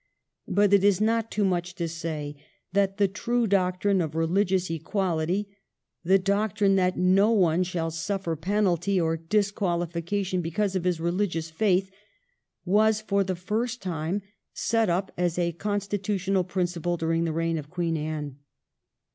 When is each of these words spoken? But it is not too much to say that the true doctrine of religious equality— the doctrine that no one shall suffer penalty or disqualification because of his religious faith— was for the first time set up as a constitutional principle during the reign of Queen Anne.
But 0.47 0.73
it 0.73 0.83
is 0.83 0.99
not 0.99 1.29
too 1.29 1.45
much 1.45 1.75
to 1.75 1.87
say 1.87 2.35
that 2.73 2.97
the 2.97 3.07
true 3.07 3.45
doctrine 3.45 4.01
of 4.01 4.15
religious 4.15 4.67
equality— 4.71 5.55
the 6.03 6.17
doctrine 6.17 6.75
that 6.75 6.97
no 6.97 7.29
one 7.31 7.61
shall 7.61 7.91
suffer 7.91 8.35
penalty 8.35 8.99
or 8.99 9.15
disqualification 9.15 10.41
because 10.41 10.75
of 10.75 10.85
his 10.85 10.99
religious 10.99 11.51
faith— 11.51 11.91
was 12.65 12.99
for 12.99 13.23
the 13.23 13.35
first 13.35 13.79
time 13.79 14.23
set 14.53 14.89
up 14.89 15.11
as 15.19 15.37
a 15.37 15.51
constitutional 15.51 16.43
principle 16.45 16.97
during 16.97 17.25
the 17.25 17.31
reign 17.31 17.59
of 17.59 17.69
Queen 17.69 17.95
Anne. 17.95 18.37